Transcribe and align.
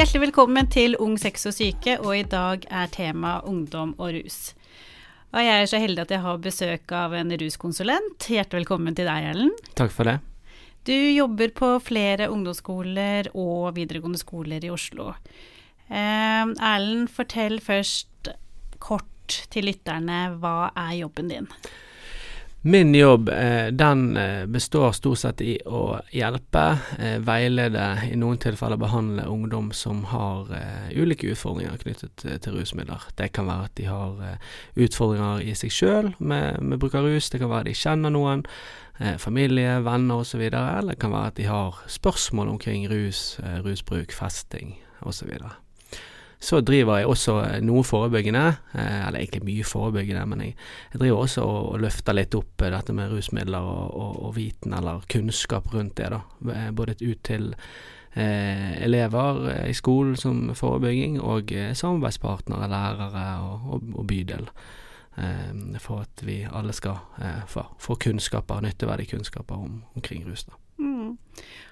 Hjertelig 0.00 0.30
velkommen 0.30 0.68
til 0.72 0.94
Ung 1.04 1.18
sex 1.20 1.42
og 1.44 1.52
syke, 1.52 1.98
og 2.00 2.14
i 2.16 2.22
dag 2.24 2.62
er 2.72 2.86
tema 2.88 3.34
ungdom 3.44 3.90
og 3.98 4.14
rus. 4.14 4.54
Og 5.36 5.44
jeg 5.44 5.60
er 5.60 5.68
så 5.68 5.80
heldig 5.82 6.00
at 6.06 6.14
jeg 6.14 6.22
har 6.24 6.38
besøk 6.40 6.94
av 6.96 7.12
en 7.18 7.34
ruskonsulent. 7.42 8.24
Hjertelig 8.32 8.62
velkommen 8.62 8.96
til 8.96 9.10
deg, 9.10 9.26
Erlend. 9.34 9.60
Takk 9.76 9.92
for 9.92 10.08
det. 10.08 10.14
Du 10.88 10.94
jobber 10.94 11.52
på 11.52 11.68
flere 11.84 12.30
ungdomsskoler 12.32 13.28
og 13.34 13.76
videregående 13.76 14.22
skoler 14.22 14.64
i 14.64 14.72
Oslo. 14.72 15.10
Eh, 15.92 16.48
Erlend, 16.48 17.12
fortell 17.12 17.60
først 17.60 18.32
kort 18.80 19.42
til 19.52 19.68
lytterne, 19.68 20.30
hva 20.40 20.70
er 20.80 20.96
jobben 21.02 21.28
din? 21.28 21.52
Min 22.62 22.94
jobb 22.94 23.28
eh, 23.28 23.66
den 23.66 24.16
eh, 24.16 24.46
består 24.46 24.92
stort 24.92 25.18
sett 25.18 25.40
i 25.40 25.54
å 25.64 25.96
hjelpe, 26.12 26.64
eh, 26.98 27.16
veilede, 27.24 27.86
i 28.12 28.18
noen 28.20 28.36
tilfeller 28.36 28.76
behandle 28.76 29.24
ungdom 29.32 29.70
som 29.72 30.02
har 30.10 30.50
ulike 30.92 31.30
utfordringer 31.32 31.80
knyttet 31.80 32.26
til 32.44 32.58
rusmidler. 32.58 33.06
Det 33.16 33.30
kan 33.32 33.48
være 33.48 33.70
at 33.70 33.74
de 33.80 33.88
har 33.88 34.36
utfordringer 34.76 35.40
i 35.40 35.56
seg 35.56 35.72
sjøl 35.72 36.12
med, 36.18 36.60
med, 36.60 36.76
bruk 36.82 36.98
av 37.00 37.08
rus, 37.08 37.30
det 37.32 37.40
kan 37.40 37.48
være 37.48 37.64
at 37.64 37.72
de 37.72 37.80
kjenner 37.80 38.12
noen, 38.12 38.44
familie, 39.16 39.78
venner 39.80 40.20
osv., 40.20 40.42
eller 40.50 40.92
det 40.92 41.00
kan 41.00 41.14
være 41.14 41.32
at 41.32 41.40
de 41.40 41.48
har 41.48 41.80
spørsmål 41.88 42.52
omkring 42.58 42.84
rus, 42.92 43.38
rusbruk, 43.64 44.12
festing 44.12 44.74
osv. 45.00 45.32
Så 46.40 46.62
driver 46.64 46.96
jeg 46.96 47.08
også 47.10 47.34
eh, 47.44 47.58
noe 47.60 47.84
forebyggende, 47.84 48.46
eh, 48.72 49.06
eller 49.06 49.20
egentlig 49.20 49.42
mye 49.44 49.64
forebyggende, 49.68 50.24
men 50.30 50.44
jeg, 50.46 50.54
jeg 50.94 51.02
driver 51.02 51.24
også 51.26 51.44
og, 51.44 51.58
og, 51.74 51.78
løfter 51.84 52.16
litt 52.16 52.36
opp 52.38 52.64
eh, 52.64 52.72
dette 52.72 52.94
med 52.96 53.12
rusmidler 53.12 53.66
og, 53.68 53.82
og, 53.92 54.14
og, 54.24 54.34
viten 54.38 54.72
eller 54.76 55.04
kunnskap 55.12 55.68
rundt 55.74 55.98
det, 56.00 56.08
da. 56.14 56.22
Både 56.72 56.96
ut 57.02 57.20
til 57.28 57.50
eh, 57.52 58.70
elever 58.86 59.42
i 59.66 59.74
skolen 59.76 60.16
som 60.16 60.54
forebygging, 60.56 61.18
og 61.20 61.52
samarbeidspartnere, 61.76 62.70
lærere 62.72 63.26
og, 63.76 64.00
bydel. 64.08 64.48
Eh, 65.20 65.76
for 65.84 66.06
at 66.06 66.24
vi 66.24 66.40
alle 66.48 66.72
skal 66.72 67.04
få, 67.52 67.66
få 67.76 67.98
kunnskaper, 68.00 68.64
nytteverdige 68.64 69.12
kunnskaper 69.12 69.60
om, 69.60 69.82
omkring 69.92 70.24
rus. 70.24 70.48
da. 70.48 70.56
Mm. 70.80 71.18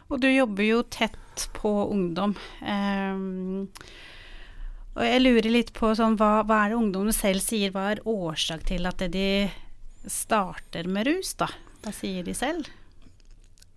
Og 0.09 0.21
du 0.21 0.29
jobber 0.29 0.65
jo 0.65 0.85
tett 0.93 1.49
på 1.57 1.73
ungdom. 1.89 2.37
Eh, 2.61 3.17
og 4.99 5.07
jeg 5.07 5.23
lurer 5.23 5.51
litt 5.53 5.73
på 5.77 5.93
sånn, 5.97 6.19
hva, 6.19 6.43
hva 6.47 6.65
er 6.65 6.73
det 6.73 6.81
ungdommen 6.81 7.15
selv 7.15 7.45
sier, 7.45 7.73
hva 7.75 7.93
er 7.93 8.05
årsak 8.09 8.67
til 8.69 8.89
at 8.91 9.05
de 9.13 9.31
starter 10.09 10.91
med 10.91 11.09
rus, 11.09 11.33
da? 11.39 11.49
Hva 11.85 11.95
sier 11.95 12.27
de 12.27 12.35
selv? 12.37 12.69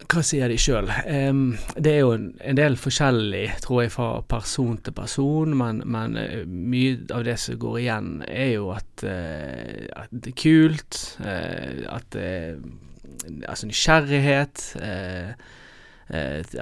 Hva 0.09 0.23
sier 0.25 0.49
de 0.49 0.57
sjøl? 0.57 0.89
Um, 1.05 1.53
det 1.77 1.91
er 1.93 1.99
jo 2.01 2.13
en, 2.17 2.57
del 2.57 2.77
forskjellig, 2.81 3.45
tror 3.61 3.83
jeg, 3.83 3.93
fra 3.93 4.07
person 4.25 4.79
til 4.81 4.95
person, 4.97 5.53
men, 5.57 5.83
men 5.85 6.17
uh, 6.17 6.41
mye 6.49 6.97
av 7.13 7.27
det 7.29 7.37
som 7.43 7.59
går 7.61 7.81
igjen, 7.83 8.13
er 8.25 8.55
jo 8.55 8.71
at, 8.73 9.05
uh, 9.05 9.85
at 10.01 10.15
det 10.15 10.33
er 10.33 10.39
kult, 10.41 11.03
uh, 11.21 11.85
at 11.99 12.09
det 12.17 12.25
er 12.25 12.55
altså 13.47 13.67
nysgjerrighet. 13.69 14.63
Eh, 14.81 15.33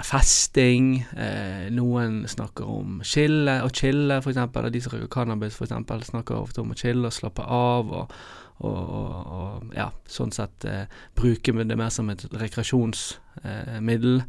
festing. 0.05 0.99
Eh, 1.17 1.69
noen 1.73 2.21
snakker 2.29 2.67
om 2.69 2.99
chille 3.05 3.59
og 3.65 3.73
chille, 3.73 4.19
f.eks. 4.21 4.37
De 4.69 4.81
som 4.83 4.93
røyker 4.93 5.11
cannabis, 5.13 5.57
for 5.57 5.65
eksempel, 5.65 6.03
snakker 6.05 6.37
ofte 6.37 6.61
om 6.61 6.75
å 6.75 6.77
chille 6.77 7.09
og 7.09 7.15
slappe 7.15 7.45
av. 7.45 7.91
og, 8.01 8.13
og, 8.59 8.89
og, 9.39 9.69
ja, 9.75 9.87
sånn 10.09 10.33
sett 10.35 10.65
eh, 10.67 10.85
bruke 11.15 11.53
det 11.63 11.77
mer 11.79 11.93
som 11.95 12.09
et 12.11 12.25
rekreasjonsmiddel. 12.41 14.19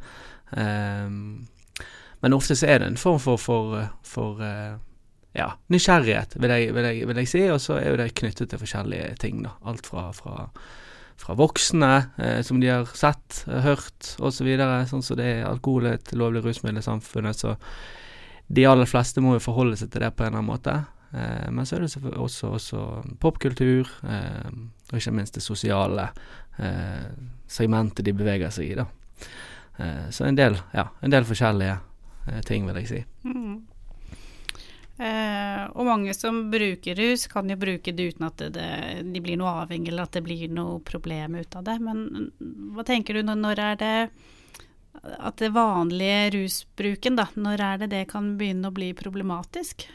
Eh, 0.56 1.08
men 2.20 2.36
ofte 2.36 2.56
så 2.56 2.68
er 2.68 2.80
det 2.80 2.92
en 2.92 3.00
form 3.00 3.20
for, 3.22 3.40
for, 3.40 3.80
for 4.06 4.44
eh, 4.44 4.76
ja, 5.36 5.52
nysgjerrighet, 5.72 6.36
vil 6.42 6.52
jeg, 6.52 6.74
vil, 6.76 6.88
jeg, 6.90 7.08
vil 7.08 7.22
jeg, 7.22 7.30
si, 7.30 7.42
og 7.50 7.60
så 7.62 7.78
er 7.78 7.92
jo 7.92 7.98
det 8.00 8.12
knyttet 8.18 8.50
til 8.50 8.60
forskjellige 8.60 9.16
ting. 9.22 9.42
da, 9.46 9.56
Alt 9.70 9.88
fra, 9.88 10.10
fra 10.16 10.50
fra 11.20 11.36
voksne 11.38 11.92
eh, 12.18 12.40
som 12.46 12.60
de 12.62 12.70
har 12.72 12.88
sett, 12.96 13.44
eh, 13.48 13.60
hørt 13.64 14.14
osv. 14.18 14.40
Så 14.40 14.46
videre, 14.46 14.84
sånn 14.88 15.04
som 15.04 15.18
det 15.20 15.28
er 15.34 15.48
alkohol 15.48 15.90
er 15.90 15.98
et 15.98 16.14
lovlig 16.16 16.44
rusmiddel 16.46 16.80
i 16.80 16.86
samfunnet, 16.86 17.36
så 17.36 17.56
de 18.50 18.64
aller 18.66 18.88
fleste 18.88 19.22
må 19.22 19.36
jo 19.36 19.44
forholde 19.44 19.78
seg 19.78 19.92
til 19.92 20.02
det 20.02 20.14
på 20.16 20.24
en 20.24 20.32
eller 20.32 20.40
annen 20.40 20.50
måte. 20.50 20.76
Eh, 21.12 21.50
men 21.52 21.66
så 21.66 21.76
er 21.76 21.84
det 21.84 22.14
også, 22.16 22.54
også 22.56 22.84
popkultur, 23.22 23.90
eh, 24.08 24.50
og 24.90 24.98
ikke 24.98 25.14
minst 25.14 25.36
det 25.36 25.44
sosiale 25.44 26.08
eh, 26.58 27.10
segmentet 27.50 28.06
de 28.06 28.16
beveger 28.16 28.54
seg 28.54 28.72
i, 28.72 28.78
da. 28.80 28.88
Eh, 29.78 30.06
så 30.14 30.26
en 30.26 30.38
del, 30.38 30.58
ja, 30.74 30.88
en 31.02 31.14
del 31.14 31.28
forskjellige 31.28 31.78
ting, 32.46 32.66
vil 32.68 32.76
jeg 32.82 32.88
si. 32.90 32.98
Mm. 33.26 33.54
Eh, 35.00 35.62
og 35.72 35.86
mange 35.88 36.12
som 36.12 36.42
bruker 36.52 36.98
rus, 36.98 37.24
kan 37.30 37.48
jo 37.48 37.56
bruke 37.56 37.94
det 37.96 38.10
uten 38.12 38.26
at 38.26 38.42
det, 38.52 38.66
de 39.06 39.22
blir 39.24 39.38
noe 39.40 39.62
avhengig 39.62 39.94
eller 39.94 40.04
at 40.04 40.18
det 40.18 40.24
blir 40.26 40.50
noe 40.52 40.82
problem 40.84 41.38
ut 41.40 41.56
av 41.56 41.64
det. 41.64 41.78
Men 41.80 42.28
hva 42.74 42.84
tenker 42.84 43.16
du 43.16 43.24
når 43.24 43.62
er 43.64 43.80
det 43.80 43.94
at 45.00 45.38
det 45.40 45.52
vanlige 45.54 46.34
rusbruken, 46.34 47.16
da, 47.16 47.30
når 47.32 47.64
er 47.64 47.80
det 47.80 47.88
det 47.94 48.02
kan 48.10 48.34
begynne 48.36 48.68
å 48.68 48.76
bli 48.76 48.90
problematisk? 48.98 49.86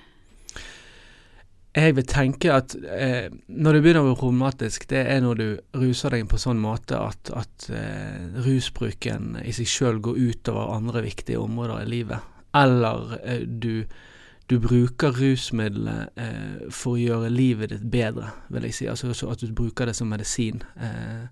Jeg 1.76 1.98
vil 1.98 2.08
tenke 2.08 2.54
at 2.56 2.74
eh, 2.74 3.28
når 3.52 3.76
det 3.76 3.84
begynner 3.84 4.06
å 4.06 4.08
bli 4.08 4.18
problematisk, 4.18 4.88
det 4.90 5.02
er 5.12 5.22
når 5.22 5.42
du 5.42 5.48
ruser 5.84 6.16
deg 6.16 6.26
på 6.32 6.40
sånn 6.40 6.62
måte 6.64 6.98
at, 6.98 7.30
at 7.36 7.68
eh, 7.70 8.42
rusbruken 8.48 9.36
i 9.44 9.54
seg 9.54 9.70
sjøl 9.70 10.00
går 10.02 10.18
utover 10.32 10.72
andre 10.80 11.04
viktige 11.06 11.44
områder 11.44 11.84
i 11.84 11.92
livet. 11.92 12.32
Eller 12.56 13.18
eh, 13.22 13.44
du 13.44 13.84
du 14.50 14.60
bruker 14.62 15.16
rusmiddelet 15.18 16.20
eh, 16.22 16.70
for 16.70 16.96
å 16.96 17.02
gjøre 17.02 17.34
livet 17.34 17.74
ditt 17.74 17.86
bedre, 17.92 18.30
vil 18.54 18.68
jeg 18.68 18.78
si. 18.78 18.88
Altså 18.92 19.30
at 19.32 19.42
du 19.42 19.54
bruker 19.56 19.90
det 19.90 19.96
som 19.98 20.12
medisin. 20.12 20.62
Eh, 20.78 21.26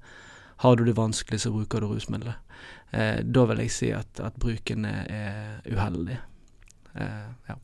har 0.63 0.77
du 0.77 0.85
det 0.87 0.95
vanskelig, 0.97 1.41
så 1.43 1.51
bruker 1.53 1.83
du 1.83 1.91
rusmiddelet. 1.91 2.57
Eh, 2.91 3.21
da 3.25 3.45
vil 3.49 3.61
jeg 3.65 3.75
si 3.75 3.91
at, 3.93 4.21
at 4.23 4.37
bruken 4.41 4.87
er 4.89 5.61
uheldig. 5.69 6.17
Eh, 6.95 7.29
ja. 7.49 7.59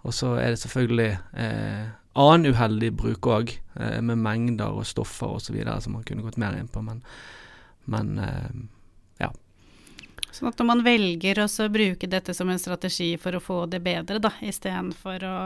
Og 0.00 0.16
så 0.16 0.34
er 0.40 0.54
det 0.54 0.62
selvfølgelig 0.62 1.10
eh, 1.36 1.86
annen 2.20 2.54
uheldig 2.54 2.94
bruk 2.96 3.28
òg, 3.28 3.54
eh, 3.76 4.00
med 4.00 4.16
mengder 4.16 4.72
og 4.72 4.88
stoffer 4.88 5.36
osv. 5.36 5.60
som 5.80 5.92
man 5.92 6.04
kunne 6.08 6.24
gått 6.24 6.40
mer 6.40 6.56
inn 6.56 6.72
på, 6.72 6.80
men, 6.84 7.02
men 7.84 8.16
Sånn 10.32 10.50
at 10.50 10.60
når 10.60 10.68
man 10.68 10.84
velger 10.86 11.42
å 11.44 11.68
bruke 11.72 12.10
dette 12.10 12.34
som 12.36 12.50
en 12.50 12.60
strategi 12.60 13.14
for 13.20 13.36
å 13.36 13.42
få 13.42 13.64
det 13.70 13.82
bedre, 13.84 14.20
da, 14.22 14.32
istedenfor 14.46 15.26
å 15.26 15.38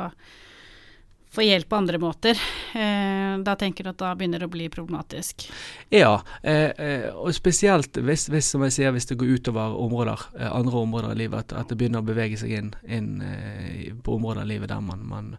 få 1.34 1.42
hjelp 1.42 1.68
på 1.68 1.76
andre 1.76 1.98
måter, 1.98 2.38
eh, 2.78 3.38
da 3.42 3.56
tenker 3.58 3.84
du 3.84 3.90
at 3.90 3.98
da 3.98 4.12
begynner 4.14 4.42
det 4.42 4.46
å 4.46 4.52
bli 4.52 4.68
problematisk? 4.70 5.48
Ja, 5.90 6.20
eh, 6.42 6.70
eh, 6.70 7.08
og 7.10 7.34
spesielt 7.34 7.98
hvis, 7.98 8.28
hvis, 8.30 8.52
som 8.54 8.62
jeg 8.66 8.76
sier, 8.76 8.94
hvis 8.94 9.08
det 9.10 9.18
går 9.18 9.34
utover 9.40 9.74
områder, 9.74 10.28
eh, 10.38 10.50
andre 10.50 10.84
områder 10.84 11.14
i 11.14 11.22
livet, 11.24 11.42
at, 11.42 11.56
at, 11.58 11.72
det 11.72 11.80
begynner 11.80 12.04
å 12.04 12.06
bevege 12.06 12.38
seg 12.38 12.54
inn, 12.60 12.70
inn 12.86 13.10
eh, 13.26 13.90
på 13.98 14.14
områder 14.14 14.46
i 14.46 14.52
livet 14.52 14.70
der 14.70 14.84
man, 14.84 15.02
man, 15.10 15.34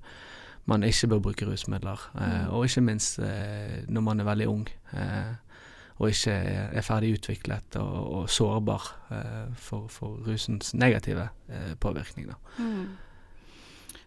man 0.67 0.83
ikke 0.83 1.13
bør 1.13 1.23
bruke 1.29 1.47
rusmidler, 1.47 2.09
mm. 2.17 2.51
og 2.51 2.67
ikke 2.67 2.83
minst 2.83 3.19
når 3.21 4.03
man 4.03 4.19
er 4.19 4.27
veldig 4.27 4.51
ung. 4.51 4.67
Eh, 4.91 5.33
og 5.95 6.11
ikke 6.11 6.35
er 6.75 6.83
ferdig 6.83 7.13
utviklet 7.15 7.77
og, 7.79 7.95
og 8.19 8.29
sårbar 8.31 8.87
eh, 9.15 9.45
for, 9.55 9.87
for, 9.91 10.17
rusens 10.27 10.73
negative 10.75 11.29
eh, 11.47 11.73
påvirkning. 11.79 12.33
Mm. 12.59 12.97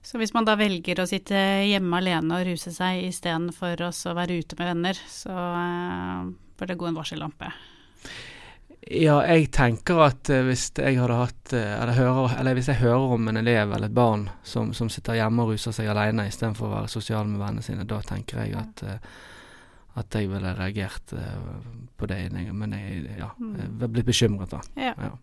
Så 0.04 0.20
hvis 0.20 0.34
man 0.36 0.46
da 0.48 0.54
velger 0.56 1.00
å 1.00 1.08
sitte 1.08 1.38
hjemme 1.64 2.00
alene 2.00 2.38
og 2.38 2.46
ruse 2.48 2.72
seg 2.72 3.08
istedenfor 3.08 3.80
å 3.88 4.14
være 4.16 4.38
ute 4.40 4.58
med 4.60 4.72
venner, 4.72 5.00
så 5.08 5.32
eh, 5.32 6.30
bør 6.60 6.72
det 6.72 6.78
gå 6.80 6.90
en 6.90 7.00
varsellampe? 7.00 7.52
Ja, 8.88 9.18
jeg 9.26 9.50
tenker 9.52 9.98
at 10.06 10.30
uh, 10.32 10.44
hvis 10.46 10.70
jeg 10.78 10.96
hadde 10.96 11.16
hatt 11.18 11.52
uh, 11.52 11.60
eller, 11.60 11.92
hører, 11.92 12.36
eller, 12.38 12.56
hvis 12.56 12.70
jeg 12.70 12.80
hører 12.80 13.16
om 13.18 13.26
en 13.28 13.40
elev 13.40 13.74
eller 13.76 13.90
et 13.90 13.96
barn 13.96 14.28
som, 14.46 14.70
som 14.72 14.88
sitter 14.92 15.18
hjemme 15.18 15.44
og 15.44 15.52
ruser 15.52 15.74
seg 15.76 15.90
alene 15.92 16.24
istedenfor 16.30 16.70
å 16.70 16.72
være 16.72 16.92
sosial 16.92 17.28
med 17.28 17.42
vennene 17.42 17.66
sine, 17.66 17.84
da 17.88 17.98
tenker 18.06 18.40
jeg 18.46 18.56
at 18.56 18.84
uh, 18.86 19.18
at 19.98 20.14
jeg 20.14 20.30
ville 20.30 20.52
reagert 20.58 21.14
uh, 21.16 21.62
på 21.98 22.08
det. 22.10 22.20
Men 22.52 22.76
jeg, 22.76 23.04
ja, 23.18 23.32
mm. 23.38 23.56
jeg 23.58 23.90
blitt 23.94 24.08
bekymret, 24.08 24.52
da. 24.54 24.62
Ja. 24.78 24.94
ja. 25.08 25.14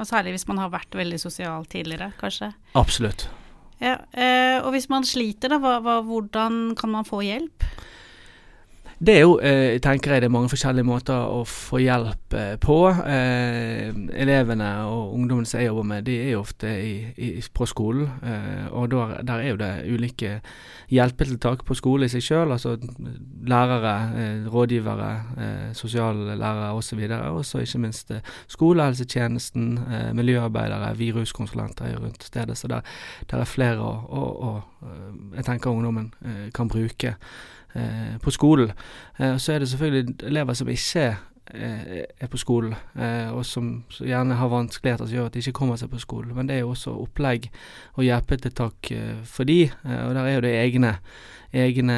Og 0.00 0.08
særlig 0.08 0.34
hvis 0.34 0.48
man 0.48 0.60
har 0.62 0.72
vært 0.72 0.96
veldig 0.96 1.20
sosial 1.20 1.66
tidligere, 1.68 2.12
kanskje. 2.20 2.52
Absolutt. 2.78 3.28
Ja, 3.80 3.96
eh, 4.12 4.58
og 4.60 4.74
hvis 4.74 4.90
man 4.92 5.06
sliter, 5.08 5.52
da, 5.52 6.00
hvordan 6.04 6.74
kan 6.76 6.92
man 6.92 7.08
få 7.08 7.22
hjelp? 7.24 7.64
Det 9.00 9.14
er 9.16 9.22
jo, 9.22 9.38
eh, 9.40 9.78
tenker 9.80 10.12
jeg, 10.12 10.20
det 10.20 10.26
er 10.28 10.32
mange 10.34 10.50
forskjellige 10.52 10.84
måter 10.84 11.16
å 11.16 11.38
få 11.48 11.78
hjelp 11.80 12.34
eh, 12.36 12.56
på. 12.60 12.74
Eh, 13.08 13.88
elevene 14.20 14.66
og 14.92 15.14
ungdommene 15.16 15.48
som 15.48 15.56
jeg 15.56 15.70
jobber 15.70 15.86
med, 15.88 16.02
de 16.04 16.18
er 16.20 16.34
jo 16.34 16.42
ofte 16.42 16.68
i, 16.68 16.90
i, 17.16 17.30
på 17.40 17.64
skolen. 17.64 18.10
Eh, 18.20 18.66
og 18.76 18.90
der, 18.92 19.14
der, 19.24 19.40
er 19.40 19.54
jo 19.54 19.56
det 19.62 19.70
ulike 19.88 20.34
hjelpetiltak 20.92 21.64
på 21.64 21.76
skole 21.78 22.10
i 22.10 22.12
seg 22.12 22.26
sjøl. 22.26 22.52
Altså 22.52 22.74
lærere, 23.48 23.94
eh, 24.20 24.42
rådgivere, 24.52 25.08
eh, 25.46 25.70
sosiallærere 25.78 26.74
osv. 26.76 27.00
Og 27.30 27.40
så 27.48 27.62
ikke 27.64 27.80
minst 27.86 28.12
eh, 28.12 28.34
skolehelsetjenesten, 28.52 29.70
eh, 29.78 30.10
miljøarbeidere, 30.18 30.92
viruskonsulenter 30.98 31.88
er 31.88 32.04
rundt 32.04 32.28
stedet. 32.28 32.58
Så 32.60 32.68
der, 32.68 32.84
der 33.32 33.40
er 33.40 33.48
flere 33.48 33.80
å, 33.80 33.96
å, 33.96 34.28
å, 34.50 34.52
jeg 35.38 35.48
tenker 35.48 35.72
ungdommen 35.72 36.12
kan 36.52 36.68
bruke 36.68 37.14
på 38.22 38.30
skolen. 38.34 38.72
Eh, 39.18 39.36
så 39.38 39.52
er 39.52 39.58
det 39.62 39.68
selvfølgelig 39.68 40.16
elever 40.26 40.54
som 40.58 40.68
ikke 40.68 41.04
eh, 41.54 42.04
er 42.20 42.30
på 42.30 42.38
skolen, 42.40 42.74
eh, 42.94 43.30
og 43.34 43.44
som 43.46 43.72
gjerne 43.98 44.38
har 44.38 44.52
vanskeligheter 44.52 45.06
som 45.06 45.16
gjør 45.16 45.28
at 45.30 45.34
de 45.34 45.42
ikke 45.42 45.58
kommer 45.60 45.80
seg 45.80 45.90
på 45.92 46.00
skolen. 46.02 46.34
Men 46.36 46.48
det 46.48 46.56
er 46.56 46.64
jo 46.64 46.72
også 46.74 46.94
opplegg 47.02 47.50
og 47.96 48.04
hjelpetiltak 48.06 48.92
eh, 48.96 49.22
for 49.26 49.48
de, 49.48 49.62
eh, 49.68 50.02
og 50.06 50.14
der 50.16 50.24
er 50.24 50.34
jo 50.38 50.46
det 50.46 50.56
egne 50.62 50.96
egne 51.50 51.94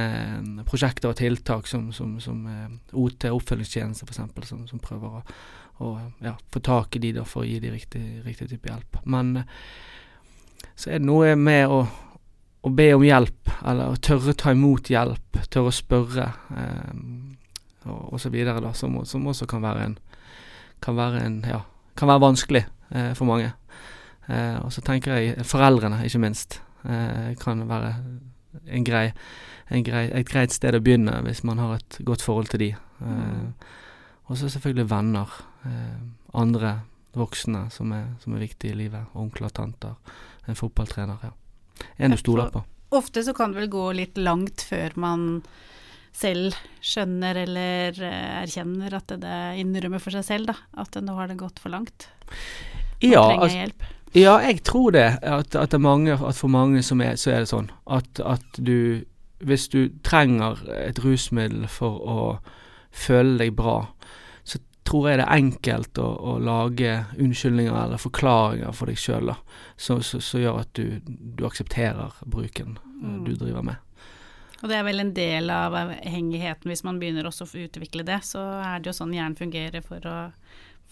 prosjekter 0.65 1.11
og 1.11 1.19
tiltak 1.19 1.67
som, 1.69 1.91
som, 1.93 2.15
som 2.25 2.39
OT, 2.97 3.27
oppfølgingstjeneste 3.29 4.07
f.eks., 4.09 4.49
som, 4.49 4.63
som 4.65 4.81
prøver 4.81 5.19
å, 5.19 5.21
å 5.85 5.91
ja, 6.25 6.33
få 6.49 6.63
tak 6.65 6.97
i 6.97 7.03
de 7.03 7.11
da, 7.19 7.27
for 7.29 7.45
å 7.45 7.51
gi 7.51 7.59
de 7.61 7.75
riktig, 7.75 8.01
riktig 8.25 8.49
type 8.49 8.71
hjelp. 8.71 9.03
Men 9.05 9.43
så 10.73 10.89
er 10.89 11.03
det 11.03 11.11
noe 11.11 11.35
med 11.37 11.69
å 11.69 11.83
å 12.63 12.71
be 12.71 12.89
om 12.95 13.03
hjelp, 13.05 13.51
eller 13.67 13.91
å 13.91 13.99
tørre 13.99 14.35
ta 14.39 14.53
imot 14.55 14.91
hjelp, 14.93 15.39
tørre 15.51 15.73
å 15.73 15.75
spørre, 15.75 16.29
eh, 16.57 16.93
og, 17.91 18.15
osv., 18.15 18.37
som, 18.79 19.01
som, 19.09 19.27
også 19.27 19.49
kan 19.51 19.65
være 19.65 19.87
en 19.89 19.97
kan 20.83 20.97
være, 20.99 21.23
en, 21.23 21.41
ja, 21.47 21.61
kan 21.99 22.11
være 22.11 22.25
vanskelig 22.25 22.65
eh, 22.91 23.13
for 23.19 23.29
mange. 23.29 23.53
Eh, 24.27 24.59
og 24.63 24.73
så 24.75 24.83
tenker 24.83 25.15
jeg 25.15 25.47
foreldrene, 25.47 26.01
ikke 26.07 26.23
minst, 26.23 26.61
eh, 26.83 27.35
kan 27.39 27.63
være 27.69 27.93
en 28.67 28.87
grei, 28.87 29.05
en 29.71 29.87
grei, 29.87 30.09
et 30.11 30.29
greit 30.29 30.55
sted 30.55 30.75
å 30.75 30.83
begynne 30.83 31.21
hvis 31.27 31.45
man 31.47 31.63
har 31.63 31.77
et 31.79 32.01
godt 32.07 32.25
forhold 32.25 32.51
til 32.53 32.67
de. 32.67 32.73
Mm. 33.03 33.55
og 34.31 34.37
så 34.39 34.49
selvfølgelig 34.49 34.91
venner. 34.91 35.31
Eh, 35.67 36.03
andre 36.39 36.81
voksne 37.15 37.67
som 37.71 37.91
er, 37.93 38.07
som 38.23 38.35
er 38.35 38.47
viktige 38.47 38.73
i 38.73 38.79
livet. 38.85 39.11
Onkler, 39.15 39.51
tanter, 39.51 39.95
en 40.49 40.59
fotballtrener. 40.59 41.19
ja 41.23 41.35
en 41.97 42.15
du 42.15 42.21
stoler 42.21 42.53
på. 42.53 42.65
Ofte 42.93 43.23
så 43.25 43.33
kan 43.37 43.53
det 43.53 43.63
vel 43.63 43.73
gå 43.73 43.87
litt 43.97 44.19
langt 44.21 44.65
før 44.69 44.97
man 45.01 45.29
selv 46.13 46.57
skjønner 46.85 47.39
eller 47.47 47.97
uh, 47.97 48.43
erkjenner 48.43 48.99
at 48.99 49.15
det 49.23 49.39
innrømmer 49.63 50.03
for 50.03 50.15
seg 50.15 50.27
selv, 50.27 50.53
da. 50.53 50.57
At 50.85 50.99
nå 51.01 51.17
har 51.17 51.31
det 51.31 51.41
gått 51.41 51.63
for 51.63 51.73
langt. 51.73 52.09
Man 53.01 53.15
ja, 53.15 53.25
trenger 53.25 53.47
altså, 53.47 53.61
hjelp. 53.63 53.87
Ja, 54.13 54.35
jeg 54.45 54.61
tror 54.69 54.93
det. 54.93 55.07
At, 55.25 55.57
at, 55.57 55.73
det 55.73 55.81
mange, 55.81 56.13
at 56.13 56.37
for 56.37 56.53
mange 56.53 56.83
er, 56.83 57.17
så 57.17 57.33
er 57.33 57.41
det 57.41 57.49
sånn 57.49 57.71
at, 57.89 58.21
at, 58.21 58.61
du 58.61 59.05
Hvis 59.43 59.67
du 59.73 59.89
trenger 60.07 60.61
et 60.71 61.01
rusmiddel 61.03 61.65
for 61.67 61.97
å 61.99 62.19
føle 62.93 63.41
deg 63.41 63.57
bra, 63.59 63.89
tror 64.89 65.09
jeg 65.09 65.21
det 65.21 65.27
er 65.27 65.39
enkelt 65.39 65.99
å, 66.03 66.09
å 66.33 66.35
lage 66.43 66.97
unnskyldninger 67.21 67.77
eller 67.85 68.03
forklaringer 68.03 68.75
for 68.77 68.91
deg 68.91 68.99
sjøl 68.99 69.33
som 69.77 70.03
gjør 70.41 70.63
at 70.65 70.73
du, 70.79 71.01
du 71.07 71.47
aksepterer 71.47 72.19
bruken 72.27 72.77
mm. 72.83 73.23
du 73.27 73.35
driver 73.37 73.67
med. 73.67 73.81
Og 74.63 74.71
det 74.71 74.79
er 74.79 74.87
vel 74.87 75.03
en 75.03 75.15
del 75.15 75.51
av 75.51 75.75
avhengigheten 75.75 76.71
hvis 76.71 76.85
man 76.87 77.01
begynner 77.03 77.27
også 77.27 77.49
å 77.49 77.65
utvikle 77.65 78.07
det. 78.07 78.21
Så 78.27 78.43
er 78.63 78.79
det 78.79 78.93
jo 78.93 78.95
sånn 78.95 79.15
hjernen 79.15 79.39
fungerer 79.39 79.83
for 79.83 80.07
å 80.07 80.17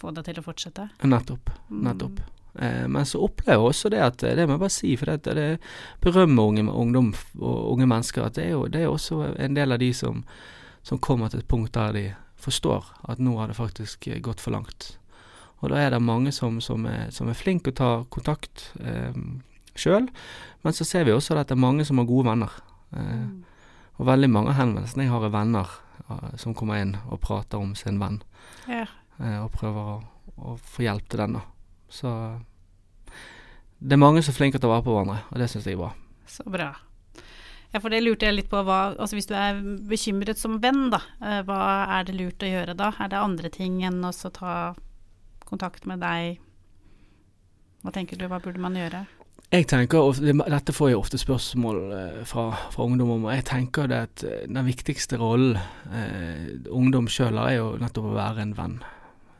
få 0.01 0.11
det 0.17 0.27
til 0.27 0.41
å 0.41 0.45
fortsette. 0.45 0.89
Nettopp. 1.07 1.53
Mm. 1.69 1.83
Nettopp. 1.87 2.19
Mm. 2.19 2.65
Eh, 2.67 2.87
men 2.91 3.07
så 3.07 3.21
opplever 3.23 3.61
jeg 3.61 3.71
også 3.71 3.93
det 3.95 4.01
at 4.03 4.19
Det 4.19 4.47
må 4.47 4.57
jeg 4.57 4.63
bare 4.65 4.75
si, 4.75 4.97
for 4.99 5.13
det, 5.13 5.37
det 5.39 5.61
berømmer 6.03 6.51
unge, 6.51 6.65
ungdom 6.67 7.13
og 7.39 7.77
unge 7.77 7.87
mennesker 7.87 8.27
at 8.27 8.35
det 8.35 8.49
er 8.49 8.57
jo 8.57 8.65
det 8.67 8.83
er 8.83 8.91
også 8.91 9.21
en 9.39 9.55
del 9.55 9.73
av 9.73 9.79
de 9.79 9.93
som, 9.95 10.25
som 10.83 10.99
kommer 10.99 11.31
til 11.31 11.45
et 11.45 11.49
punkt 11.49 11.75
der 11.75 11.95
de 11.95 12.05
forstår 12.43 12.89
at 13.11 13.21
nå 13.23 13.37
har 13.39 13.51
det 13.51 13.59
faktisk 13.59 14.09
eh, 14.11 14.21
gått 14.25 14.43
for 14.43 14.55
langt. 14.57 14.95
Og 15.61 15.73
da 15.73 15.81
er 15.81 15.93
det 15.93 16.01
mange 16.01 16.33
som, 16.33 16.61
som, 16.65 16.87
er, 16.89 17.11
som 17.13 17.29
er 17.29 17.37
flinke 17.37 17.73
og 17.73 17.79
tar 17.81 18.05
kontakt 18.13 18.71
eh, 18.81 19.17
sjøl, 19.77 20.09
men 20.65 20.77
så 20.77 20.87
ser 20.89 21.07
vi 21.09 21.15
også 21.15 21.37
at 21.37 21.51
det 21.51 21.57
er 21.57 21.67
mange 21.67 21.87
som 21.89 22.01
har 22.01 22.09
gode 22.09 22.29
venner. 22.31 22.57
Eh, 22.97 23.15
mm. 23.21 23.39
Og 24.01 24.09
veldig 24.09 24.31
mange 24.33 24.55
av 24.55 24.61
henvendelsene 24.61 25.05
jeg 25.07 25.13
har, 25.13 25.27
er 25.27 25.35
venner 25.35 25.75
eh, 26.09 26.37
som 26.41 26.57
kommer 26.57 26.81
inn 26.81 26.97
og 27.07 27.21
prater 27.25 27.61
om 27.61 27.75
sin 27.79 28.01
venn, 28.01 28.23
ja. 28.71 28.87
eh, 29.21 29.41
og 29.43 29.53
prøver 29.57 29.97
å, 29.97 29.99
å, 30.37 30.57
få 30.57 30.87
hjelp 30.87 31.11
til 31.11 31.25
den. 31.25 31.41
da. 31.41 31.45
Så 31.91 32.15
det 33.81 33.97
er 33.97 34.01
mange 34.01 34.25
som 34.25 34.33
er 34.33 34.41
flinke 34.41 34.61
til 34.61 34.65
å 34.65 34.69
ta 34.69 34.77
vare 34.79 34.87
på 34.87 34.97
hverandre, 34.97 35.25
og 35.29 35.43
det 35.43 35.51
syns 35.53 35.69
jeg 35.69 35.77
er 35.77 35.85
bra. 35.85 35.93
Så 36.31 36.47
bra. 36.49 36.73
Ja, 37.71 37.79
for 37.79 37.93
det 37.93 38.03
lurte 38.03 38.27
jeg 38.27 38.37
litt 38.37 38.51
på. 38.51 38.63
Hva, 38.67 38.97
altså 38.99 39.19
hvis 39.19 39.31
du 39.31 39.35
er 39.39 39.61
bekymret 39.91 40.41
som 40.41 40.59
venn, 40.63 40.89
da, 40.91 41.03
eh, 41.23 41.41
hva 41.47 41.61
er 41.99 42.09
det 42.09 42.17
lurt 42.19 42.43
å 42.43 42.51
gjøre 42.51 42.75
da? 42.79 42.91
Er 42.99 43.13
det 43.13 43.21
andre 43.21 43.51
ting 43.55 43.79
enn 43.87 44.03
å 44.05 44.13
ta 44.35 44.75
kontakt 45.47 45.87
med 45.87 46.03
deg? 46.03 46.41
Hva 47.81 47.95
tenker 47.95 48.19
du, 48.19 48.27
hva 48.29 48.41
burde 48.43 48.61
man 48.61 48.77
gjøre? 48.77 49.07
Jeg 49.51 49.67
tenker, 49.67 49.99
og 49.99 50.19
Dette 50.23 50.71
får 50.71 50.93
jeg 50.93 50.99
ofte 50.99 51.19
spørsmål 51.19 51.79
eh, 51.97 52.19
fra, 52.29 52.45
fra 52.71 52.85
ungdom 52.87 53.09
om, 53.17 53.25
og 53.27 53.35
jeg 53.35 53.49
tenker 53.49 53.89
det 53.91 53.97
at 54.07 54.23
eh, 54.23 54.45
den 54.47 54.63
viktigste 54.67 55.19
rollen 55.19 55.59
eh, 55.91 56.53
ungdom 56.71 57.09
sjøl 57.11 57.35
har, 57.41 57.51
er 57.51 57.59
jo 57.59 57.73
nettopp 57.81 58.13
å 58.13 58.15
være 58.15 58.45
en 58.45 58.55
venn. 58.55 58.77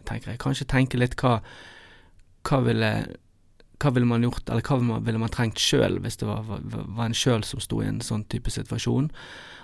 tenker 0.09 0.33
jeg. 0.33 0.41
Kanskje 0.43 0.67
tenke 0.67 0.99
litt 0.99 1.15
hva, 1.21 1.37
hva 2.43 2.59
ville 2.67 2.91
hva 3.81 3.95
ville 3.97 4.09
man 4.09 4.25
gjort, 4.27 4.45
eller 4.49 4.65
hva 4.67 4.77
ville 4.77 4.93
man, 4.93 5.07
ville 5.07 5.23
man 5.23 5.33
trengt 5.33 5.61
sjøl 5.61 6.01
hvis 6.05 6.21
det 6.21 6.29
var, 6.29 6.45
var, 6.49 6.61
var 6.85 7.07
en 7.09 7.17
sjøl 7.17 7.45
som 7.47 7.63
sto 7.63 7.81
i 7.81 7.89
en 7.89 8.03
sånn 8.05 8.27
type 8.29 8.53
situasjon. 8.53 9.09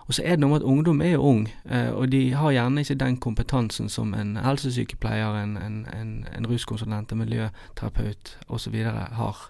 Og 0.07 0.15
så 0.15 0.23
er 0.23 0.37
det 0.37 0.45
noe 0.45 0.53
med 0.53 0.61
at 0.63 0.69
ungdom 0.71 1.01
er 1.03 1.17
jo 1.17 1.25
ung, 1.27 1.43
eh, 1.67 1.91
og 1.91 2.13
de 2.13 2.21
har 2.39 2.55
gjerne 2.55 2.85
ikke 2.85 2.99
den 3.01 3.17
kompetansen 3.19 3.91
som 3.91 4.15
en 4.15 4.37
helsesykepleier, 4.39 5.41
en, 5.41 5.57
en, 5.59 5.81
en, 5.91 6.13
en 6.31 6.47
ruskonsulent, 6.47 7.13
en 7.13 7.23
miljøterapeut 7.25 8.37
osv. 8.47 8.77
har. 9.19 9.43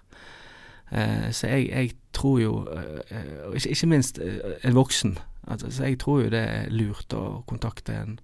Eh, 0.89 1.29
så 1.31 1.53
jeg, 1.53 1.69
jeg, 1.69 1.93
tror 2.13 2.39
jo, 2.41 2.53
eh, 2.73 3.53
ikke, 3.53 3.91
minst 3.91 4.19
en 4.63 4.75
voksen, 4.75 5.17
altså, 5.47 5.69
så 5.71 5.91
jeg 5.91 5.99
tror 6.01 6.23
jo 6.23 6.33
det 6.33 6.41
er 6.41 6.73
lurt 6.73 7.13
å 7.13 7.43
kontakte 7.45 7.93
en, 7.93 8.19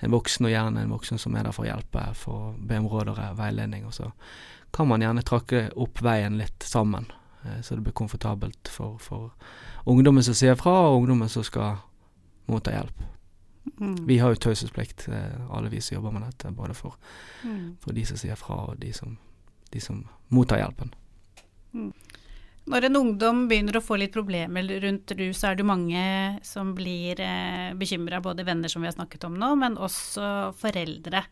en 0.00 0.16
voksen, 0.16 0.48
og 0.48 0.54
gjerne 0.54 0.86
en 0.86 0.96
voksen 0.96 1.20
som 1.20 1.36
er 1.36 1.44
der 1.44 1.52
for 1.52 1.66
å 1.66 1.70
hjelpe, 1.74 2.08
for 2.16 2.40
å 2.40 2.54
be 2.56 2.80
om 2.80 2.88
råd 2.88 3.12
og 3.12 3.20
veiledning. 3.36 3.84
og 3.84 3.92
så 3.92 4.08
kan 4.70 4.88
man 4.88 5.04
gjerne 5.04 5.24
trakke 5.26 5.68
opp 5.76 6.02
veien 6.04 6.38
litt 6.38 6.62
sammen, 6.62 7.06
eh, 7.44 7.60
så 7.62 7.76
det 7.76 7.86
blir 7.86 7.96
komfortabelt 7.96 8.68
for, 8.68 8.98
for 8.98 9.30
ungdommen 9.84 10.24
som 10.24 10.36
sier 10.36 10.56
fra, 10.58 10.74
og 10.88 11.02
ungdommen 11.02 11.30
som 11.32 11.44
skal 11.46 11.78
motta 12.50 12.74
hjelp. 12.74 13.04
Mm. 13.80 14.06
Vi 14.06 14.18
har 14.18 14.34
jo 14.34 14.42
taushetsplikt, 14.46 15.08
eh, 15.08 15.50
alle 15.50 15.68
vi 15.68 15.80
som 15.80 15.96
jobber 15.96 16.14
med 16.14 16.22
dette, 16.28 16.50
både 16.54 16.74
for, 16.74 16.94
mm. 17.44 17.76
for 17.82 17.96
de 17.96 18.06
som 18.06 18.20
sier 18.20 18.38
fra, 18.38 18.60
og 18.70 18.78
de 18.82 18.92
som, 18.94 19.16
de 19.72 19.82
som 19.82 20.04
mottar 20.28 20.62
hjelpen. 20.62 20.94
Mm. 21.74 21.92
Når 22.66 22.88
en 22.88 22.98
ungdom 22.98 23.44
begynner 23.46 23.78
å 23.78 23.84
få 23.84 23.98
litt 24.00 24.14
problemer 24.14 24.66
rundt 24.82 25.12
rus, 25.14 25.44
er 25.46 25.54
det 25.54 25.66
mange 25.66 26.02
som 26.46 26.72
blir 26.74 27.20
eh, 27.22 27.74
bekymra, 27.78 28.18
både 28.22 28.46
venner 28.46 28.70
som 28.70 28.82
vi 28.82 28.90
har 28.90 28.96
snakket 28.96 29.28
om 29.28 29.36
nå, 29.38 29.52
men 29.60 29.78
også 29.78 30.50
foreldre. 30.58 31.22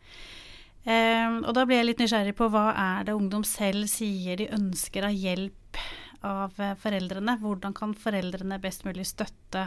Um, 0.84 1.38
og 1.48 1.54
da 1.56 1.64
blir 1.64 1.80
jeg 1.80 1.88
litt 1.88 2.00
nysgjerrig 2.02 2.34
på 2.36 2.50
hva 2.52 2.66
er 2.76 3.06
det 3.08 3.14
ungdom 3.16 3.44
selv 3.48 3.88
sier 3.88 4.36
de 4.36 4.50
ønsker 4.52 5.06
av 5.08 5.14
hjelp 5.16 5.78
av 6.24 6.58
uh, 6.60 6.74
foreldrene? 6.80 7.38
Hvordan 7.40 7.76
kan 7.76 7.94
foreldrene 7.96 8.60
best 8.60 8.84
mulig 8.84 9.06
støtte 9.08 9.64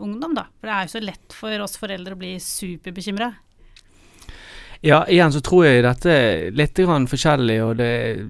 ungdom, 0.00 0.32
da? 0.36 0.46
For 0.60 0.70
det 0.70 0.76
er 0.76 0.86
jo 0.86 0.94
så 0.94 1.02
lett 1.04 1.36
for 1.36 1.66
oss 1.66 1.76
foreldre 1.80 2.16
å 2.16 2.20
bli 2.20 2.32
superbekymra. 2.40 3.28
Ja, 4.86 5.06
igjen 5.08 5.32
så 5.32 5.40
tror 5.40 5.62
jeg 5.64 5.80
dette 5.80 6.12
er 6.12 6.50
litt 6.52 6.76
forskjellig, 6.76 7.54
og 7.64 7.78
det 7.78 7.86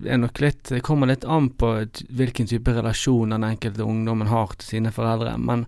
er 0.06 0.18
nok 0.22 0.36
litt, 0.38 0.68
det 0.70 0.84
kommer 0.86 1.10
litt 1.10 1.24
an 1.26 1.48
på 1.50 1.70
hvilken 2.14 2.46
type 2.46 2.70
relasjon 2.76 3.34
den 3.34 3.42
enkelte 3.48 3.82
ungdommen 3.82 4.30
har 4.30 4.54
til 4.54 4.76
sine 4.76 4.92
foreldre. 4.94 5.32
Men, 5.34 5.64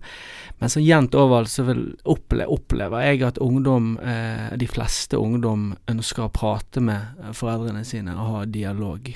men 0.61 0.71
så 0.71 0.79
jevnt 0.79 1.17
over 1.19 1.43
så 1.43 1.65
vil 1.67 1.83
opple, 2.07 2.47
opplever 2.47 3.03
jeg 3.03 3.25
at 3.27 3.41
ungdom, 3.43 3.97
eh, 3.99 4.55
de 4.55 4.71
fleste 4.71 5.19
ungdom 5.19 5.73
ønsker 5.91 6.29
å 6.29 6.31
prate 6.31 6.79
med 6.79 7.19
foreldrene 7.35 7.83
sine 7.83 8.15
og 8.15 8.31
ha 8.31 8.47
dialog. 8.47 9.11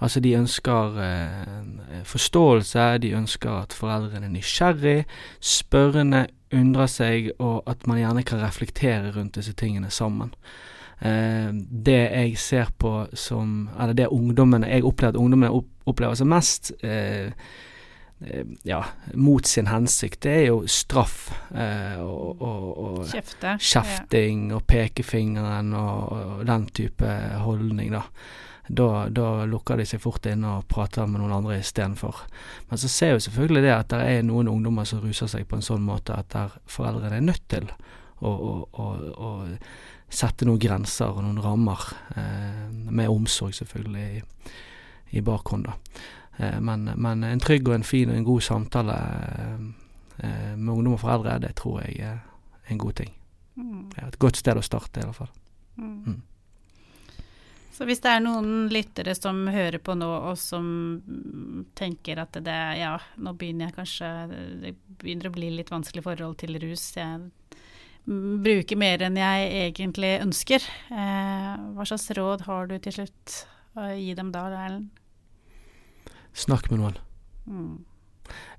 Altså 0.00 0.24
de 0.24 0.32
ønsker 0.40 1.00
eh, 1.10 2.02
forståelse, 2.08 2.90
de 3.04 3.12
ønsker 3.20 3.52
at 3.66 3.76
foreldrene 3.76 4.32
er 4.32 4.36
nysgjerrig, 4.40 4.98
spørrende, 5.44 6.30
undrer 6.56 6.88
seg, 6.88 7.34
og 7.36 7.68
at 7.68 7.84
man 7.84 8.00
gjerne 8.00 8.24
kan 8.24 8.46
reflektere 8.48 9.12
rundt 9.12 9.36
disse 9.36 9.52
tingene 9.52 9.92
sammen. 9.92 10.32
Eh, 11.02 11.50
det 11.84 11.98
jeg 11.98 12.36
ser 12.38 12.68
på 12.78 12.92
som 13.18 13.64
Eller 13.74 13.96
det 13.98 14.04
ungdommene 14.14 14.68
Jeg 14.70 14.84
opplever 14.86 15.16
at 15.16 15.18
ungdommene 15.18 15.62
opplever 15.90 16.14
som 16.14 16.30
mest 16.30 16.70
eh, 16.86 17.32
eh, 18.22 18.44
ja, 18.62 18.84
mot 19.14 19.46
sin 19.46 19.66
hensikt, 19.66 20.20
det 20.22 20.30
er 20.36 20.44
jo 20.46 20.60
straff 20.70 21.32
eh, 21.50 21.98
og, 21.98 22.38
og, 22.38 22.68
og 22.78 23.00
Kjefte. 23.10 23.56
kjefting 23.58 24.52
og 24.54 24.62
pekefingeren 24.70 25.74
og, 25.74 26.12
og 26.12 26.46
den 26.46 26.68
type 26.70 27.16
holdning, 27.42 27.90
da. 27.96 28.04
Da, 28.68 29.08
da 29.10 29.42
lukker 29.44 29.76
de 29.82 29.88
seg 29.90 30.00
fort 30.04 30.26
inne 30.30 30.60
og 30.60 30.68
prater 30.70 31.08
med 31.10 31.18
noen 31.20 31.34
andre 31.40 31.58
istedenfor. 31.58 32.22
Men 32.70 32.78
så 32.78 32.88
ser 32.88 33.16
jo 33.16 33.24
selvfølgelig 33.26 33.64
det 33.66 33.74
at 33.74 33.90
det 33.90 34.04
er 34.06 34.22
noen 34.22 34.48
ungdommer 34.48 34.86
som 34.86 35.02
ruser 35.02 35.26
seg 35.26 35.48
på 35.50 35.58
en 35.58 35.66
sånn 35.66 35.82
måte 35.82 36.14
at 36.14 36.30
der 36.30 36.54
foreldrene 36.70 37.18
er 37.18 37.26
nødt 37.26 37.42
til 37.50 37.66
og, 38.22 38.66
og, 38.78 39.06
å 39.18 39.30
sette 40.12 40.46
noen 40.48 40.60
grenser 40.60 41.12
og 41.12 41.24
noen 41.24 41.40
rammer, 41.42 41.86
eh, 42.16 42.66
med 42.92 43.10
omsorg 43.10 43.54
selvfølgelig 43.56 44.08
i, 44.18 44.24
i 45.18 45.22
bakhånd, 45.24 45.68
da. 45.68 45.76
Eh, 46.36 46.58
men, 46.60 46.90
men, 46.96 47.24
en 47.24 47.40
trygg 47.42 47.68
og 47.68 47.78
en 47.78 47.86
fin 47.86 48.10
og 48.10 48.18
en 48.18 48.28
god 48.28 48.44
samtale 48.44 48.98
eh, 50.18 50.52
med 50.56 50.74
ungdom 50.74 50.98
og 50.98 51.02
foreldre, 51.02 51.38
det 51.42 51.54
tror 51.60 51.80
jeg 51.84 52.12
er 52.12 52.20
en 52.72 52.82
god 52.82 53.00
ting. 53.00 53.14
Mm. 53.56 53.88
Ja, 53.96 54.08
et 54.08 54.20
godt 54.20 54.40
sted 54.40 54.58
å 54.58 54.64
starte, 54.64 55.00
i 55.00 55.08
hvert 55.08 55.24
fall. 55.24 55.32
Mm. 55.76 55.96
mm. 56.04 56.20
Så 57.72 57.86
hvis 57.88 58.02
det 58.04 58.10
er 58.12 58.20
noen 58.20 58.66
lyttere 58.68 59.14
som 59.16 59.46
hører 59.48 59.80
på 59.80 59.94
nå, 59.96 60.06
og 60.28 60.36
som 60.38 60.66
tenker 61.74 62.20
at 62.20 62.36
det 62.44 62.58
ja, 62.78 62.92
nå 63.16 63.32
begynner 63.32 63.70
jeg 63.70 63.76
kanskje 63.78 64.10
Det 64.60 64.72
begynner 65.00 65.30
å 65.30 65.32
bli 65.32 65.48
litt 65.56 65.72
vanskelig 65.72 66.04
forhold 66.04 66.36
til 66.42 66.60
rus. 66.60 66.84
Jeg 66.98 67.30
bruker 68.06 68.78
mer 68.78 69.04
enn 69.06 69.16
jeg 69.20 69.52
egentlig 69.68 70.16
ønsker. 70.22 70.64
Eh, 70.90 71.52
hva 71.76 71.86
slags 71.86 72.10
råd 72.18 72.44
har 72.48 72.68
du 72.70 72.76
til 72.82 72.96
slutt 72.98 73.38
å 73.78 73.88
gi 73.94 74.12
dem 74.18 74.32
da, 74.34 74.48
Erlend? 74.50 74.90
Snakk 76.32 76.70
med 76.72 76.80
noen. 76.80 77.00
Mm. 77.46 77.84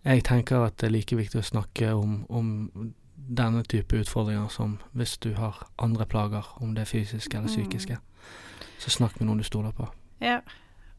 Jeg 0.05 0.23
tenker 0.27 0.67
at 0.67 0.77
det 0.79 0.89
er 0.89 0.95
like 0.95 1.17
viktig 1.17 1.41
å 1.41 1.47
snakke 1.47 1.93
om, 1.97 2.23
om 2.29 2.93
denne 3.15 3.63
type 3.69 3.97
utfordringer 3.97 4.51
som 4.51 4.77
hvis 4.93 5.17
du 5.23 5.33
har 5.37 5.63
andre 5.81 6.05
plager, 6.05 6.47
om 6.61 6.75
det 6.75 6.85
er 6.85 6.91
fysiske 6.91 7.37
eller 7.37 7.49
mm. 7.49 7.55
psykiske. 7.55 7.99
Mm. 7.99 8.67
Så 8.83 8.93
snakk 8.97 9.19
med 9.19 9.29
noen 9.29 9.41
du 9.41 9.47
stoler 9.47 9.73
på. 9.75 9.87
Ja, 10.23 10.41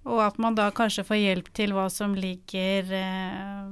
og 0.04 0.20
at 0.20 0.40
man 0.42 0.56
da 0.56 0.68
kanskje 0.74 1.04
får 1.08 1.20
hjelp 1.20 1.46
til 1.56 1.72
hva 1.76 1.86
som 1.92 2.12
ligger 2.16 2.90
eh, 2.92 3.68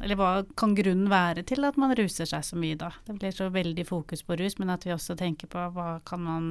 Eller 0.00 0.18
hva 0.18 0.30
kan 0.56 0.72
grunnen 0.76 1.10
være 1.12 1.44
til 1.46 1.64
at 1.68 1.76
man 1.80 1.92
ruser 1.96 2.28
seg 2.28 2.44
så 2.44 2.56
mye, 2.58 2.78
da. 2.80 2.90
Det 3.06 3.18
blir 3.18 3.34
så 3.36 3.50
veldig 3.52 3.84
fokus 3.88 4.24
på 4.24 4.38
rus, 4.40 4.56
men 4.58 4.72
at 4.72 4.86
vi 4.86 4.94
også 4.94 5.16
tenker 5.16 5.50
på 5.50 5.68
hva 5.76 5.98
kan 6.08 6.24
man 6.24 6.48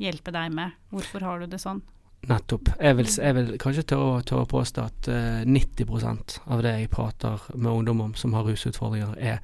hjelpe 0.00 0.32
deg 0.34 0.54
med. 0.54 0.74
Hvorfor 0.90 1.26
har 1.26 1.42
du 1.42 1.50
det 1.50 1.60
sånn? 1.62 1.82
Nettopp. 2.24 2.70
Jeg 2.80 2.96
vil, 2.96 3.10
jeg 3.20 3.36
vil 3.36 3.50
kanskje 3.60 3.84
tørre 3.92 4.40
å 4.40 4.48
påstå 4.48 4.84
at 4.86 5.08
uh, 5.12 5.16
eh, 5.42 5.46
90% 5.46 6.38
av 6.48 6.62
det 6.64 6.72
jeg 6.78 6.92
prater 6.94 7.42
med 7.54 7.70
ungdom 7.70 8.00
om 8.06 8.14
som 8.18 8.32
har 8.36 8.46
rusutfordringer, 8.48 9.18
er 9.18 9.42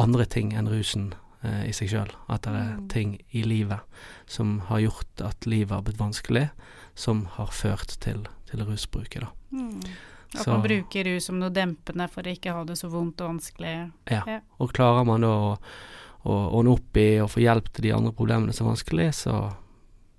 andre 0.00 0.24
ting 0.30 0.54
enn 0.56 0.70
rusen 0.70 1.10
uh, 1.44 1.64
i 1.68 1.72
seg 1.76 1.92
sjøl. 1.92 2.12
At 2.28 2.46
det 2.46 2.54
er 2.54 2.76
mm. 2.76 2.84
ting 2.92 3.16
i 3.30 3.44
livet 3.46 4.04
som 4.30 4.58
har 4.68 4.84
gjort 4.86 5.24
at 5.24 5.48
livet 5.48 5.74
har 5.76 5.84
blitt 5.86 6.00
vanskelig, 6.00 6.48
som 6.98 7.26
har 7.38 7.52
ført 7.54 7.98
til, 8.02 8.24
til 8.50 8.64
rusbruket. 8.66 9.26
da. 9.26 9.32
Mm. 9.52 9.82
At 10.34 10.44
så, 10.44 10.50
man 10.50 10.62
bruker 10.62 11.04
rus 11.08 11.28
som 11.30 11.38
noe 11.40 11.52
dempende 11.54 12.04
for 12.12 12.26
å 12.26 12.32
ikke 12.34 12.52
ha 12.52 12.64
det 12.68 12.76
så 12.76 12.90
vondt 12.92 13.22
og 13.24 13.32
vanskelig. 13.32 13.76
Ja, 14.10 14.24
ja. 14.28 14.40
og 14.60 14.74
klarer 14.76 15.06
man 15.08 15.24
da 15.24 15.30
å, 15.32 15.54
å 16.28 16.34
ordne 16.58 16.74
opp 16.76 17.00
i 17.00 17.08
og 17.22 17.30
få 17.32 17.40
hjelp 17.46 17.70
til 17.72 17.88
de 17.88 17.94
andre 17.96 18.12
problemene 18.16 18.52
som 18.52 18.66
er 18.66 18.74
vanskelig, 18.74 19.08
så 19.22 19.38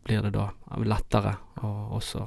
blir 0.08 0.26
det 0.26 0.34
da 0.34 0.48
lettere 0.82 1.36
å 1.62 1.70
også 2.00 2.24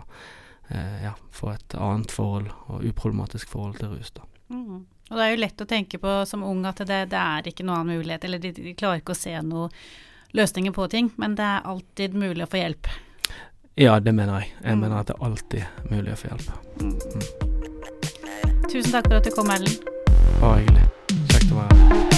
eh, 0.69 1.03
ja, 1.09 1.17
få 1.35 1.51
et 1.57 1.75
annet 1.75 2.15
forhold 2.15 2.53
og 2.71 2.87
uproblematisk 2.87 3.51
forhold 3.51 3.81
til 3.81 3.97
rus. 3.97 4.13
da. 4.15 4.29
Mm. 4.53 4.85
Og 5.11 5.19
det 5.19 5.25
er 5.25 5.35
jo 5.35 5.43
lett 5.43 5.61
å 5.61 5.69
tenke 5.69 5.99
på 6.01 6.13
som 6.29 6.45
ung 6.47 6.65
at 6.69 6.81
det, 6.89 7.01
det 7.13 7.21
er 7.21 7.49
ikke 7.49 7.67
noen 7.67 7.83
annen 7.83 7.99
mulighet, 7.99 8.25
eller 8.29 8.41
de, 8.41 8.53
de 8.57 8.75
klarer 8.79 9.03
ikke 9.03 9.17
å 9.17 9.19
se 9.19 9.35
noen 9.45 9.73
løsninger 10.33 10.73
på 10.73 10.87
ting, 10.93 11.11
men 11.21 11.37
det 11.37 11.45
er 11.45 11.67
alltid 11.69 12.15
mulig 12.17 12.47
å 12.47 12.51
få 12.53 12.63
hjelp. 12.63 12.89
Ja, 13.81 13.99
det 14.01 14.13
mener 14.17 14.41
jeg. 14.41 14.53
Jeg 14.63 14.77
mm. 14.77 14.81
mener 14.85 15.01
at 15.01 15.11
det 15.11 15.17
er 15.19 15.27
alltid 15.29 15.65
mulig 15.93 16.13
å 16.13 16.21
få 16.21 16.33
hjelp. 16.33 16.49
Mm. 16.81 16.97
Tusen 18.69 18.93
takk 18.95 19.11
for 19.11 19.21
at 19.21 19.29
du 19.29 19.35
kom, 19.37 19.53
Erlend. 19.53 19.85
Bare 20.41 20.63
hyggelig. 20.63 20.89
Kjekt 21.29 21.53
å 21.53 21.61
være 21.61 21.85
her. 21.85 22.12